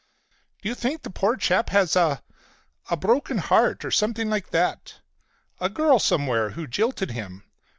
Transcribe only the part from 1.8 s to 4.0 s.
a—a—broken heart, or